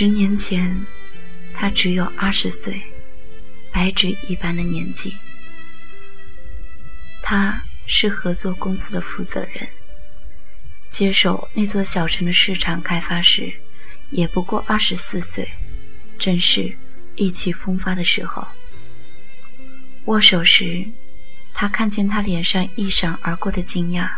[0.00, 0.72] 十年前，
[1.52, 2.80] 他只有二十岁，
[3.72, 5.12] 白纸一般的年纪。
[7.20, 9.68] 他是合作公司的负责人，
[10.88, 13.52] 接手那座小城的市场开发时，
[14.10, 15.50] 也不过二十四岁，
[16.16, 16.72] 正是
[17.16, 18.46] 意气风发的时候。
[20.04, 20.86] 握手时，
[21.52, 24.08] 他看见他脸上一闪而过的惊讶。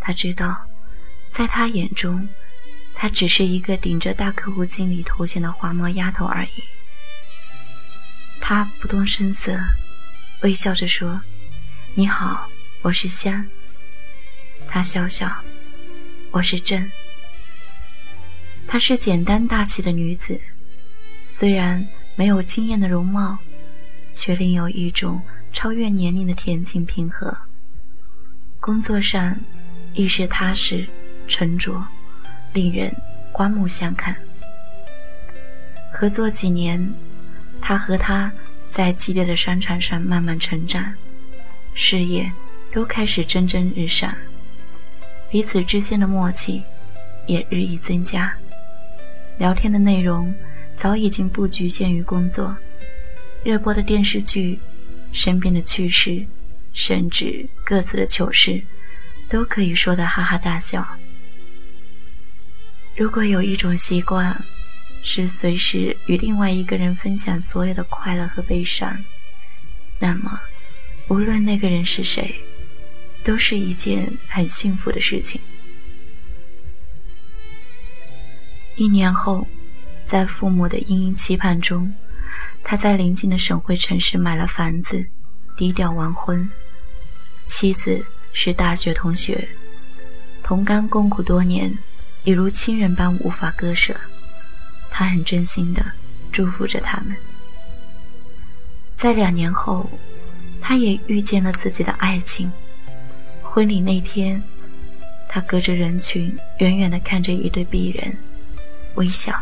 [0.00, 0.60] 他知道，
[1.30, 2.28] 在他眼中。
[2.98, 6.64] 她只是一个顶着大客户经理头衔的花猫丫头而已。
[8.40, 9.58] 他不动声色，
[10.42, 11.20] 微笑着说
[11.94, 12.48] ：“你好，
[12.80, 13.44] 我是香。”
[14.66, 15.30] 他笑笑
[16.32, 16.90] ：“我是朕。”
[18.66, 20.40] 她是简单大气的女子，
[21.24, 23.36] 虽然没有惊艳的容貌，
[24.12, 25.20] 却另有一种
[25.52, 27.36] 超越年龄的恬静平和。
[28.58, 29.36] 工作上，
[29.92, 30.88] 亦是踏实
[31.28, 31.84] 沉着。
[32.56, 32.90] 令人
[33.32, 34.16] 刮目相看。
[35.92, 36.90] 合作几年，
[37.60, 38.32] 他和他
[38.70, 40.94] 在激烈的商场上慢慢成长，
[41.74, 42.32] 事业
[42.72, 44.14] 都开始蒸蒸日上，
[45.30, 46.62] 彼此之间的默契
[47.26, 48.34] 也日益增加。
[49.36, 50.34] 聊天的内容
[50.74, 52.56] 早已经不局限于工作，
[53.44, 54.58] 热播的电视剧、
[55.12, 56.24] 身边的趣事，
[56.72, 58.64] 甚至各自的糗事，
[59.28, 60.86] 都可以说得哈哈大笑。
[62.96, 64.34] 如果有一种习惯，
[65.02, 68.96] 是随时与另外一个人分享所有的快乐和悲伤，
[69.98, 70.40] 那么，
[71.08, 72.34] 无论那个人是谁，
[73.22, 75.38] 都是一件很幸福的事情。
[78.76, 79.46] 一年后，
[80.06, 81.94] 在父母的殷殷期盼中，
[82.64, 85.04] 他在临近的省会城市买了房子，
[85.54, 86.48] 低调完婚。
[87.46, 89.46] 妻子是大学同学，
[90.42, 91.70] 同甘共苦多年。
[92.26, 93.94] 已如亲人般无法割舍，
[94.90, 95.80] 他很真心的
[96.32, 97.16] 祝福着他们。
[98.98, 99.88] 在两年后，
[100.60, 102.50] 他也遇见了自己的爱情。
[103.44, 104.42] 婚礼那天，
[105.28, 108.18] 他隔着人群，远远的看着一对璧人，
[108.96, 109.32] 微笑。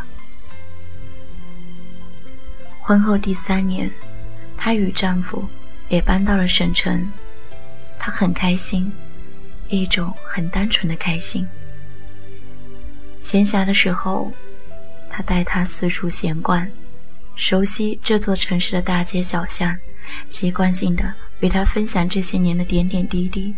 [2.78, 3.90] 婚后第三年，
[4.58, 5.48] 她与丈夫
[5.88, 7.10] 也搬到了省城，
[7.98, 8.92] 她很开心，
[9.68, 11.48] 一种很单纯的开心。
[13.24, 14.30] 闲暇的时候，
[15.08, 16.68] 他带她四处闲逛，
[17.36, 19.74] 熟悉这座城市的大街小巷，
[20.28, 23.54] 习惯性的与她分享这些年的点点滴滴。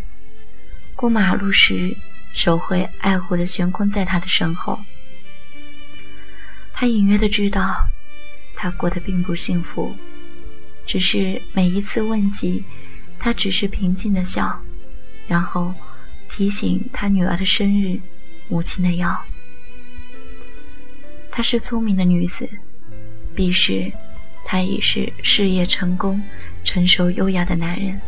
[0.95, 1.93] 过马路时，
[2.33, 4.79] 手会爱护的悬空在他的身后。
[6.71, 7.75] 他隐约的知道，
[8.55, 9.93] 他过得并不幸福，
[10.85, 12.63] 只是每一次问及，
[13.19, 14.57] 他只是平静的笑，
[15.27, 15.73] 然后
[16.31, 17.99] 提醒他女儿的生日，
[18.47, 19.21] 母亲的药。
[21.37, 22.49] 她是聪明的女子，
[23.35, 23.91] 彼时，
[24.43, 26.19] 他已是事业成功、
[26.63, 28.01] 成熟优雅的男人。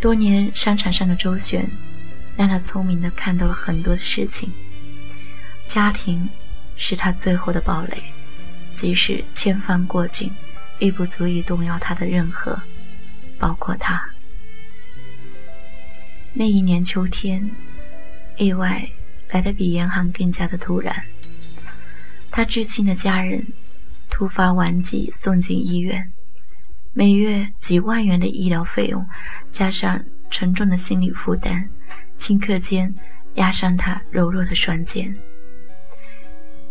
[0.00, 1.64] 多年商场上的周旋，
[2.36, 4.50] 让他聪明的看到了很多的事情。
[5.68, 6.28] 家庭
[6.74, 8.02] 是他最后的堡垒，
[8.74, 10.28] 即使千帆过尽，
[10.80, 12.60] 亦不足以动摇他的任何，
[13.38, 14.04] 包括他。
[16.32, 17.48] 那一年秋天，
[18.36, 18.84] 意外
[19.28, 21.00] 来的比严寒更加的突然。
[22.36, 23.46] 他至亲的家人
[24.10, 26.12] 突发顽疾送进医院，
[26.92, 29.06] 每月几万元的医疗费用，
[29.52, 31.64] 加上沉重的心理负担，
[32.18, 32.92] 顷刻间
[33.34, 35.14] 压上他柔弱的双肩。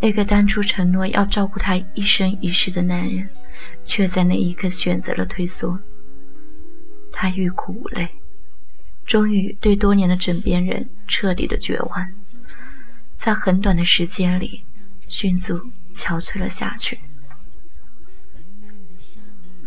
[0.01, 3.29] 那个当初承诺要照顾他一生一世的男人，
[3.85, 5.79] 却在那一刻选择了退缩。
[7.13, 8.09] 他欲哭无泪，
[9.05, 12.05] 终于对多年的枕边人彻底的绝望，
[13.15, 14.61] 在很短的时间里。
[15.07, 15.55] 迅速
[15.93, 16.99] 憔悴了下去。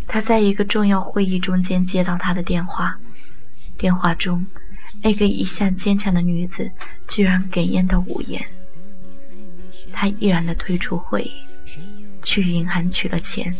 [0.06, 2.96] 他在一个重要会议中间接到他的电话，
[3.76, 4.46] 电话中，
[5.02, 6.70] 那个一向坚强的女子
[7.08, 8.40] 居然哽咽到无言。
[9.92, 11.32] 他毅然的退出会议，
[12.22, 13.52] 去银行取了钱，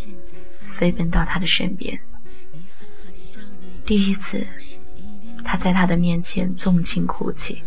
[0.73, 1.99] 飞奔到他的身边。
[3.85, 4.47] 第一次，
[5.45, 7.63] 他在他的面前纵情哭泣，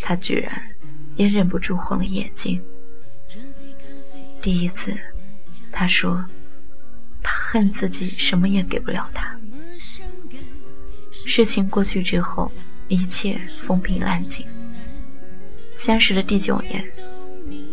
[0.00, 0.62] 他居然
[1.16, 2.60] 也忍不住红了眼睛。
[4.44, 4.94] 第一次，
[5.72, 6.22] 他说
[7.24, 9.34] ：“他恨自己什么也给不了他。”
[11.10, 12.52] 事情过去之后，
[12.88, 14.46] 一切风平浪静。
[15.78, 16.84] 相识的第九年，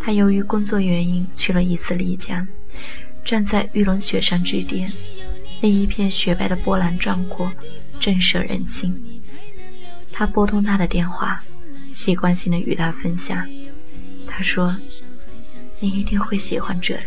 [0.01, 2.47] 他由于工作原因去了一次丽江，
[3.25, 4.89] 站在玉龙雪山之巅，
[5.61, 7.51] 那一片雪白的波澜壮阔，
[7.99, 9.21] 震慑人心。
[10.09, 11.43] 他拨通他的电话，
[11.91, 13.45] 习惯性的与他分享。
[14.25, 14.73] 他说。
[15.81, 17.03] 你一定会喜欢这里。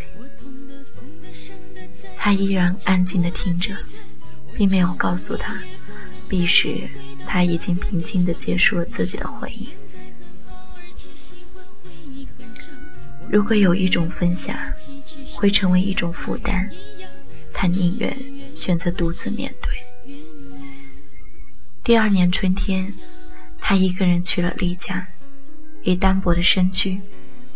[2.16, 3.76] 他依然安静地听着，
[4.54, 5.56] 并没有告诉他，
[6.28, 6.88] 彼时
[7.26, 9.68] 他已经平静地结束了自己的回忆。
[13.28, 14.56] 如果有一种分享
[15.34, 16.68] 会成为一种负担，
[17.52, 18.16] 他宁愿
[18.54, 20.14] 选择独自面对。
[21.82, 22.86] 第二年春天，
[23.58, 25.04] 他一个人去了丽江，
[25.82, 27.00] 以单薄的身躯，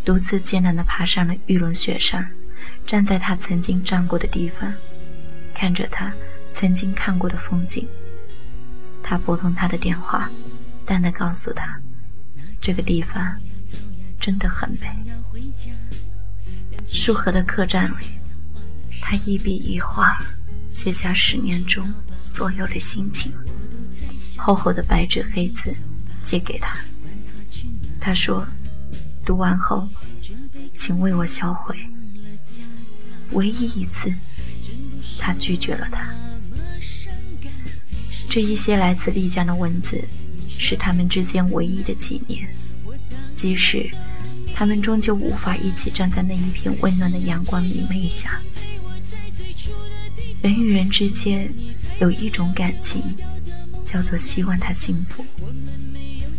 [0.09, 2.27] 独自艰难地爬上了玉龙雪山。
[2.87, 4.73] 站在他曾经站过的地方，
[5.55, 6.11] 看着他
[6.51, 7.87] 曾经看过的风景。
[9.03, 10.31] 他拨通他的电话，
[10.87, 11.79] 淡淡告诉他
[12.59, 13.39] ：“这个地方
[14.19, 14.89] 真的很美。”
[16.89, 18.07] 束河的客栈里，
[19.03, 20.17] 他一笔一画
[20.73, 21.87] 写下十年中
[22.19, 23.31] 所有的心情，
[24.39, 25.77] 厚厚的白纸黑字
[26.25, 26.75] 寄给他。
[28.01, 28.47] 他说
[29.29, 29.87] ：“读完后，
[30.75, 31.77] 请为我销毁。”
[33.33, 34.11] 唯一一次，
[35.19, 36.11] 他拒绝了他。
[38.27, 40.03] 这一些来自丽江的文字，
[40.49, 42.49] 是他们之间唯一的纪念。
[43.37, 43.91] 即使
[44.55, 48.41] 他们终究无法一起站在那一片温暖的阳光明媚下，
[50.41, 51.53] 人与人之间
[52.01, 53.03] 有一种感情，
[53.85, 55.23] 叫做希望他幸福。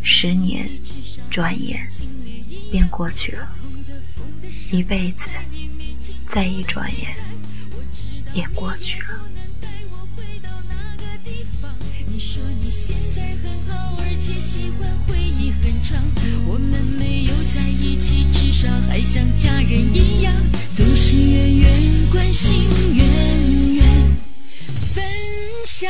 [0.01, 0.67] 十年，
[1.29, 1.87] 转眼
[2.71, 3.47] 便过去了，
[4.71, 5.25] 一辈子。
[6.31, 7.15] 再一转眼，
[8.33, 9.19] 也过去了。
[12.05, 15.97] 你说你现在很好，而且喜欢回忆很长。
[16.45, 20.31] 我们没有在一起，至少还像家人一样，
[20.75, 21.71] 总是远远
[22.11, 23.85] 关心，远远
[24.93, 25.03] 分
[25.65, 25.89] 享。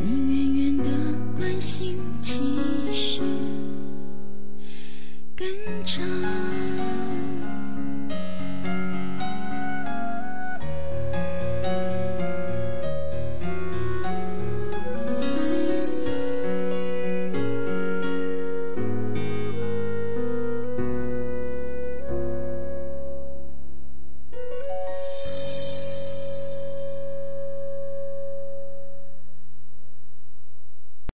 [0.00, 0.90] 你远远的
[1.36, 1.96] 关心